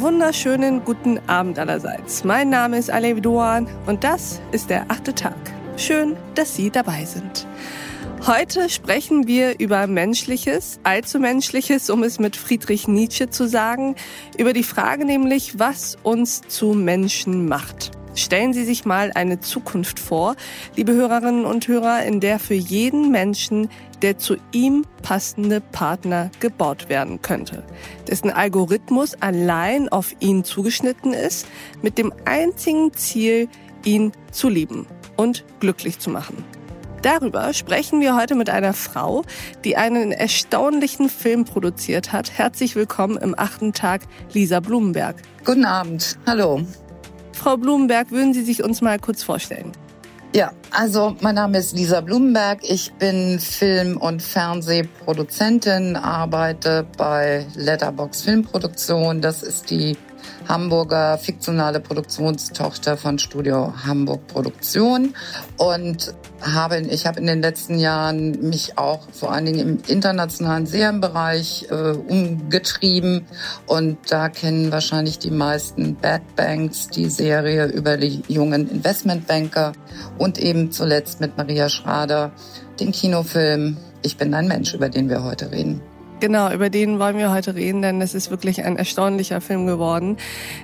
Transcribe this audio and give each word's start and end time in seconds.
wunderschönen 0.00 0.82
guten 0.82 1.20
Abend 1.26 1.58
allerseits. 1.58 2.24
Mein 2.24 2.48
Name 2.48 2.78
ist 2.78 2.90
Alev 2.90 3.20
Doan 3.20 3.68
und 3.86 4.02
das 4.02 4.40
ist 4.50 4.70
der 4.70 4.90
achte 4.90 5.14
Tag. 5.14 5.36
Schön, 5.76 6.16
dass 6.34 6.56
Sie 6.56 6.70
dabei 6.70 7.04
sind. 7.04 7.46
Heute 8.26 8.70
sprechen 8.70 9.26
wir 9.26 9.60
über 9.60 9.86
Menschliches, 9.86 10.80
allzu 10.84 11.18
Menschliches, 11.18 11.90
um 11.90 12.02
es 12.02 12.18
mit 12.18 12.34
Friedrich 12.34 12.88
Nietzsche 12.88 13.28
zu 13.28 13.46
sagen, 13.46 13.94
über 14.38 14.54
die 14.54 14.62
Frage 14.62 15.04
nämlich, 15.04 15.58
was 15.58 15.98
uns 16.02 16.40
zu 16.48 16.72
Menschen 16.72 17.46
macht. 17.46 17.90
Stellen 18.14 18.54
Sie 18.54 18.64
sich 18.64 18.86
mal 18.86 19.12
eine 19.14 19.38
Zukunft 19.38 20.00
vor, 20.00 20.34
liebe 20.76 20.94
Hörerinnen 20.94 21.44
und 21.44 21.68
Hörer, 21.68 22.04
in 22.04 22.20
der 22.20 22.38
für 22.38 22.54
jeden 22.54 23.10
Menschen 23.10 23.68
der 24.02 24.18
zu 24.18 24.36
ihm 24.52 24.84
passende 25.02 25.60
Partner 25.60 26.30
gebaut 26.40 26.88
werden 26.88 27.22
könnte, 27.22 27.64
dessen 28.06 28.30
Algorithmus 28.30 29.14
allein 29.20 29.88
auf 29.88 30.14
ihn 30.20 30.44
zugeschnitten 30.44 31.12
ist, 31.12 31.46
mit 31.82 31.98
dem 31.98 32.12
einzigen 32.24 32.92
Ziel, 32.94 33.48
ihn 33.84 34.12
zu 34.32 34.48
lieben 34.48 34.86
und 35.16 35.44
glücklich 35.60 35.98
zu 35.98 36.10
machen. 36.10 36.44
Darüber 37.02 37.52
sprechen 37.52 38.00
wir 38.00 38.16
heute 38.16 38.34
mit 38.34 38.50
einer 38.50 38.72
Frau, 38.72 39.22
die 39.64 39.76
einen 39.76 40.10
erstaunlichen 40.10 41.08
Film 41.08 41.44
produziert 41.44 42.12
hat. 42.12 42.32
Herzlich 42.36 42.74
willkommen 42.74 43.16
im 43.18 43.38
achten 43.38 43.72
Tag, 43.72 44.02
Lisa 44.32 44.58
Blumenberg. 44.58 45.16
Guten 45.44 45.64
Abend. 45.64 46.18
Hallo. 46.26 46.62
Frau 47.32 47.56
Blumenberg, 47.56 48.10
würden 48.10 48.34
Sie 48.34 48.42
sich 48.42 48.64
uns 48.64 48.80
mal 48.80 48.98
kurz 48.98 49.22
vorstellen? 49.22 49.70
Ja, 50.34 50.52
also 50.70 51.16
mein 51.22 51.36
Name 51.36 51.56
ist 51.56 51.74
Lisa 51.74 52.02
Blumenberg. 52.02 52.60
Ich 52.62 52.92
bin 52.94 53.38
Film- 53.40 53.96
und 53.96 54.22
Fernsehproduzentin, 54.22 55.96
arbeite 55.96 56.86
bei 56.98 57.46
Letterbox 57.56 58.22
Filmproduktion. 58.22 59.22
Das 59.22 59.42
ist 59.42 59.70
die 59.70 59.96
Hamburger 60.48 61.18
fiktionale 61.18 61.80
Produktionstochter 61.80 62.96
von 62.96 63.18
Studio 63.18 63.72
Hamburg 63.84 64.26
Produktion 64.26 65.14
und 65.56 66.14
habe 66.40 66.78
ich 66.80 67.06
habe 67.06 67.20
in 67.20 67.26
den 67.26 67.42
letzten 67.42 67.78
Jahren 67.78 68.48
mich 68.48 68.78
auch 68.78 69.00
vor 69.12 69.32
allen 69.32 69.46
Dingen 69.46 69.60
im 69.60 69.78
internationalen 69.86 70.66
Serienbereich 70.66 71.66
äh, 71.70 71.92
umgetrieben 71.92 73.26
und 73.66 73.98
da 74.08 74.28
kennen 74.28 74.72
wahrscheinlich 74.72 75.18
die 75.18 75.30
meisten 75.30 75.96
Bad 75.96 76.22
Banks 76.36 76.88
die 76.88 77.10
Serie 77.10 77.66
über 77.66 77.96
die 77.96 78.22
jungen 78.28 78.70
Investmentbanker 78.70 79.72
und 80.16 80.38
eben 80.38 80.70
zuletzt 80.70 81.20
mit 81.20 81.36
Maria 81.36 81.68
Schrader 81.68 82.32
den 82.80 82.92
Kinofilm 82.92 83.76
Ich 84.02 84.16
bin 84.16 84.32
ein 84.34 84.46
Mensch, 84.46 84.74
über 84.74 84.88
den 84.88 85.08
wir 85.08 85.24
heute 85.24 85.50
reden. 85.50 85.82
Genau, 86.20 86.52
über 86.52 86.68
den 86.68 86.98
wollen 86.98 87.16
wir 87.16 87.30
heute 87.30 87.54
reden, 87.54 87.80
denn 87.80 88.00
es 88.00 88.12
ist 88.12 88.30
wirklich 88.30 88.64
ein 88.64 88.76
erstaunlicher 88.76 89.40
Film 89.40 89.66
geworden. 89.66 90.16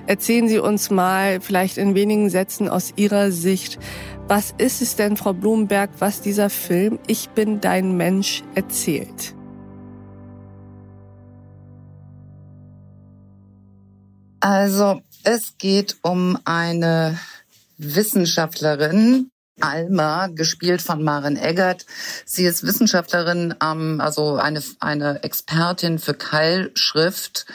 Erzählen 0.05 0.49
Sie 0.49 0.59
uns 0.59 0.89
mal 0.89 1.39
vielleicht 1.39 1.77
in 1.77 1.95
wenigen 1.95 2.29
Sätzen 2.29 2.67
aus 2.67 2.91
Ihrer 2.97 3.31
Sicht, 3.31 3.79
was 4.27 4.53
ist 4.57 4.81
es 4.81 4.95
denn, 4.97 5.15
Frau 5.15 5.33
Blumenberg, 5.33 5.91
was 5.99 6.19
dieser 6.19 6.49
Film 6.49 6.99
Ich 7.07 7.29
bin 7.29 7.61
dein 7.61 7.95
Mensch 7.95 8.43
erzählt? 8.55 9.33
Also, 14.41 15.01
es 15.23 15.57
geht 15.57 15.97
um 16.01 16.37
eine 16.43 17.17
Wissenschaftlerin, 17.77 19.29
Alma, 19.65 20.27
gespielt 20.27 20.81
von 20.81 21.03
Maren 21.03 21.37
Eggert. 21.37 21.87
Sie 22.23 22.45
ist 22.45 22.63
Wissenschaftlerin, 22.63 23.55
ähm, 23.63 23.99
also 23.99 24.35
eine, 24.35 24.61
eine 24.79 25.23
Expertin 25.23 25.97
für 25.97 26.13
Keilschrift 26.13 27.47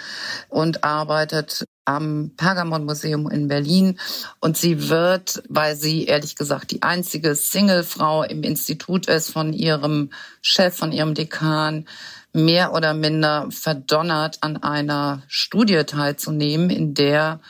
und 0.49 0.83
arbeitet 0.83 1.65
am 1.85 2.33
Pergamon-Museum 2.37 3.31
in 3.31 3.47
Berlin. 3.47 3.99
Und 4.41 4.57
sie 4.57 4.89
wird, 4.89 5.43
weil 5.49 5.77
sie 5.77 6.07
ehrlich 6.07 6.35
gesagt 6.35 6.73
die 6.73 6.83
einzige 6.83 7.37
Singlefrau 7.37 8.25
im 8.25 8.43
Institut 8.43 9.07
ist, 9.07 9.31
von 9.31 9.53
ihrem 9.53 10.11
Chef, 10.43 10.77
von 10.77 10.91
ihrem 10.91 11.15
Dekan, 11.15 11.87
mehr 12.33 12.73
oder 12.73 12.93
minder 12.93 13.49
verdonnert, 13.51 14.39
an 14.41 14.63
einer 14.63 15.23
Studie 15.29 15.85
teilzunehmen, 15.85 16.71
in 16.71 16.95
der 16.95 17.41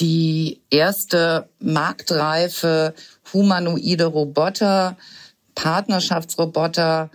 die 0.00 0.62
erste 0.70 1.48
marktreife 1.60 2.94
humanoide 3.32 4.06
Roboter, 4.06 4.96
Partnerschaftsroboter 5.54 7.10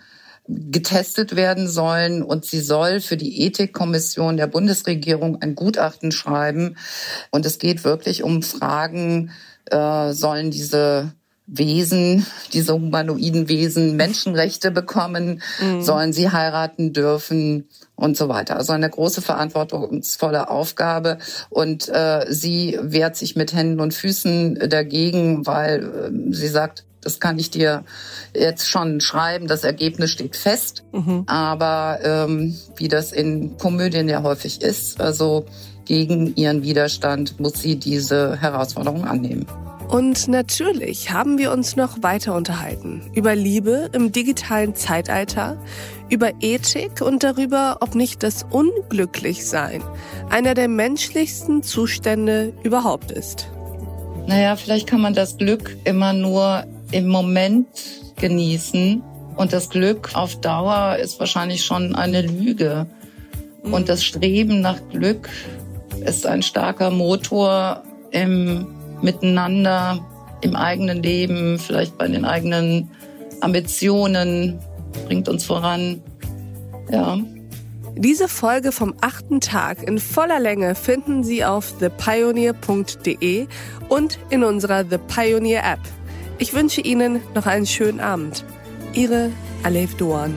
getestet 0.48 1.36
werden 1.36 1.68
sollen 1.68 2.22
und 2.22 2.46
sie 2.46 2.60
soll 2.60 3.02
für 3.02 3.18
die 3.18 3.42
Ethikkommission 3.42 4.38
der 4.38 4.48
Bundesregierung 4.48 5.42
ein 5.42 5.56
Gutachten 5.56 6.12
schreiben. 6.12 6.78
Und 7.32 7.46
es 7.48 7.58
geht 7.58 7.84
wirklich 7.84 8.22
um 8.22 8.44
Fragen, 8.44 9.32
äh, 9.72 10.14
sollen 10.14 10.52
diese 10.52 11.14
Wesen, 11.48 12.26
diese 12.54 12.74
humanoiden 12.74 13.48
Wesen 13.48 13.96
Menschenrechte 13.96 14.72
bekommen, 14.72 15.42
mhm. 15.62 15.82
sollen 15.84 16.12
sie 16.12 16.32
heiraten 16.32 16.92
dürfen 16.92 17.70
und 17.96 18.18
so 18.18 18.30
weiter. 18.30 18.58
Also 18.58 18.74
eine 18.74 18.90
große 18.90 19.22
verantwortungsvolle 19.22 20.50
Aufgabe 20.50 21.20
und 21.50 21.88
äh, 21.90 22.26
sie 22.30 22.80
wehrt 22.82 23.16
sich 23.16 23.36
mit 23.36 23.54
Händen 23.54 23.80
und 23.80 23.94
Füßen 23.94 24.70
dagegen, 24.70 25.46
weil 25.46 25.84
äh, 25.84 26.34
sie 26.34 26.48
sagt, 26.48 26.84
das 27.02 27.20
kann 27.20 27.38
ich 27.38 27.52
dir 27.52 27.84
jetzt 28.34 28.68
schon 28.68 29.00
schreiben, 29.00 29.48
das 29.48 29.64
Ergebnis 29.64 30.10
steht 30.10 30.36
fest. 30.36 30.84
Mhm. 30.92 31.24
Aber 31.28 32.00
ähm, 32.04 32.58
wie 32.76 32.88
das 32.88 33.12
in 33.12 33.58
Komödien 33.58 34.10
ja 34.10 34.24
häufig 34.24 34.64
ist, 34.64 35.00
also 35.00 35.46
gegen 35.86 36.36
ihren 36.36 36.64
Widerstand 36.64 37.40
muss 37.40 37.62
sie 37.62 37.76
diese 37.76 38.42
Herausforderung 38.42 39.06
annehmen. 39.06 39.46
Und 39.88 40.28
natürlich 40.28 41.12
haben 41.12 41.38
wir 41.38 41.52
uns 41.52 41.76
noch 41.76 42.02
weiter 42.02 42.36
unterhalten 42.36 43.10
über 43.14 43.36
Liebe 43.36 43.90
im 43.94 44.12
digitalen 44.12 44.76
Zeitalter, 44.76 45.58
über 46.10 46.32
Ethik 46.42 47.02
und 47.02 47.24
darüber, 47.24 47.78
ob 47.82 47.96
nicht 47.96 48.24
das 48.24 48.46
Unglücklichsein 48.50 49.84
einer 50.30 50.54
der 50.54 50.68
menschlichsten 50.68 51.62
Zustände 51.64 52.54
überhaupt 52.64 53.12
ist. 53.12 53.48
Naja, 54.28 54.56
vielleicht 54.56 54.88
kann 54.88 55.02
man 55.02 55.14
das 55.14 55.38
Glück 55.38 55.78
immer 55.84 56.14
nur 56.14 56.66
im 56.92 57.08
Moment 57.08 57.68
genießen 58.16 59.04
und 59.36 59.54
das 59.54 59.70
Glück 59.70 60.12
auf 60.16 60.40
Dauer 60.42 60.96
ist 60.96 61.20
wahrscheinlich 61.20 61.64
schon 61.64 61.96
eine 61.96 62.22
Lüge. 62.22 62.88
Und 63.64 63.82
mhm. 63.82 63.86
das 63.86 64.04
Streben 64.04 64.62
nach 64.62 64.80
Glück 64.92 65.30
ist 66.06 66.26
ein 66.26 66.42
starker 66.42 66.90
Motor 66.90 67.84
im 68.12 68.68
miteinander 69.02 70.06
im 70.42 70.56
eigenen 70.56 71.02
Leben, 71.02 71.60
vielleicht 71.60 71.98
bei 71.98 72.08
den 72.08 72.26
eigenen 72.26 72.90
Ambitionen, 73.42 74.60
bringt 75.06 75.28
uns 75.30 75.46
voran. 75.46 76.02
Ja. 76.90 77.18
Diese 77.98 78.28
Folge 78.28 78.72
vom 78.72 78.94
achten 79.02 79.40
Tag 79.40 79.82
in 79.84 80.00
voller 80.00 80.40
Länge 80.40 80.76
finden 80.76 81.24
Sie 81.24 81.46
auf 81.46 81.78
thepioneer.de 81.80 83.48
und 83.88 84.20
in 84.30 84.44
unserer 84.44 84.84
The 84.84 84.98
Pioneer 84.98 85.64
App. 85.64 85.80
Ich 86.38 86.54
wünsche 86.54 86.82
Ihnen 86.82 87.22
noch 87.34 87.46
einen 87.46 87.66
schönen 87.66 88.02
Abend. 88.02 88.44
Ihre 88.94 89.32
Alef 89.64 89.96
Doan. 89.96 90.36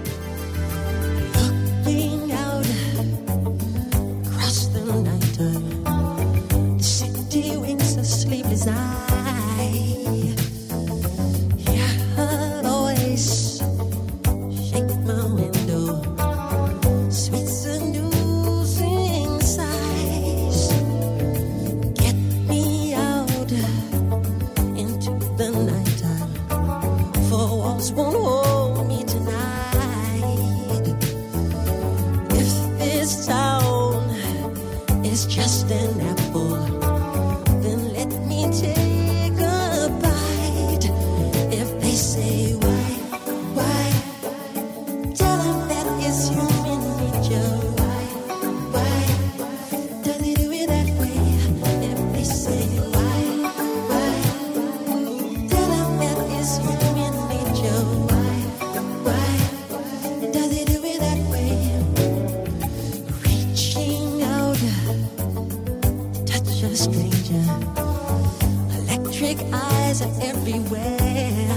Big 69.28 69.44
eyes 69.52 70.00
are 70.00 70.14
everywhere. 70.22 71.52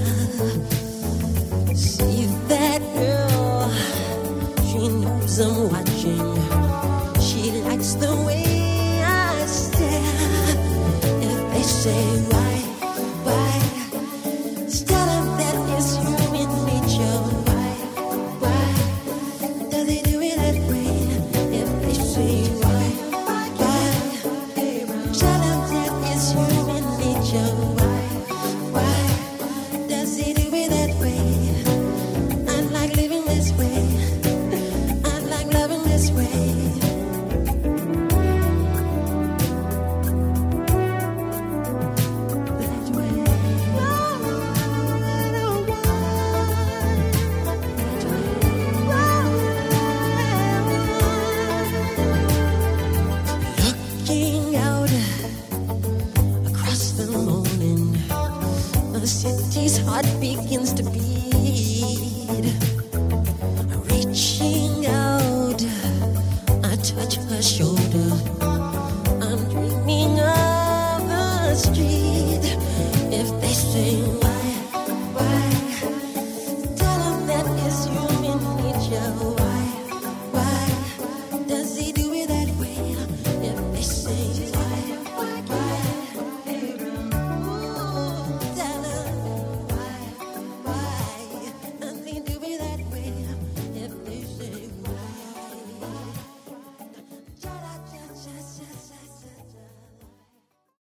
See 1.74 2.26
that 2.52 2.82
girl? 3.00 3.72
She 4.68 4.90
knows 4.90 5.40
I'm 5.40 5.70
watching. 5.72 6.36
She 7.22 7.44
likes 7.64 7.94
the 7.94 8.14
way 8.28 9.02
I 9.06 9.46
stare. 9.46 10.58
If 11.24 11.54
they 11.54 11.64
say, 11.64 12.41
this 36.02 36.12
way. 36.12 36.91